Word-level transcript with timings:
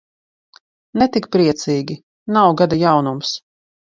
Ne 1.01 1.07
tik 1.17 1.27
priecīgi, 1.35 1.97
nav 2.37 2.57
gada 2.63 2.79
jaunums. 2.85 3.35